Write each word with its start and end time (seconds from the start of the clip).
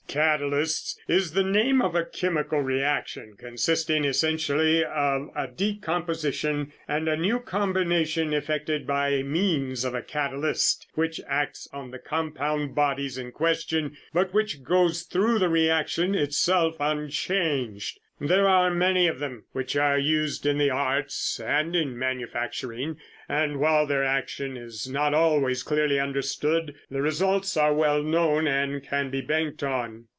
Catalysts 0.11 0.97
is 1.07 1.31
the 1.31 1.41
name 1.41 1.81
of 1.81 1.95
a 1.95 2.03
chemical 2.03 2.59
reaction 2.59 3.37
consisting 3.37 4.03
essentially 4.03 4.83
of 4.83 5.29
a 5.37 5.47
decomposition 5.47 6.73
and 6.85 7.07
a 7.07 7.15
new 7.15 7.39
combination 7.39 8.33
effected 8.33 8.85
by 8.85 9.23
means 9.23 9.85
of 9.85 9.95
a 9.95 10.01
catalyst 10.01 10.85
which 10.95 11.21
acts 11.29 11.69
on 11.71 11.91
the 11.91 11.97
compound 11.99 12.75
bodies 12.75 13.17
in 13.17 13.31
question, 13.31 13.95
but 14.13 14.33
which 14.33 14.63
goes 14.65 15.03
through 15.03 15.39
the 15.39 15.47
reaction 15.47 16.13
itself 16.13 16.75
unchanged. 16.81 17.97
There 18.23 18.47
are 18.47 18.67
a 18.67 18.69
great 18.69 18.77
many 18.77 19.07
of 19.07 19.17
them 19.17 19.45
which 19.51 19.75
are 19.75 19.97
used 19.97 20.45
in 20.45 20.59
the 20.59 20.69
arts 20.69 21.39
and 21.39 21.75
in 21.75 21.97
manufacturing, 21.97 22.97
and 23.27 23.59
while 23.59 23.87
their 23.87 24.03
action 24.03 24.55
is 24.57 24.87
not 24.87 25.15
always 25.15 25.63
clearly 25.63 25.99
understood, 25.99 26.75
the 26.91 27.01
results 27.01 27.57
are 27.57 27.73
well 27.73 28.03
known 28.03 28.45
and 28.45 28.83
can 28.83 29.09
be 29.09 29.21
banked 29.21 29.63
on. 29.63 30.05